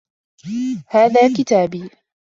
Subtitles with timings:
[0.89, 1.89] هذا كتابي.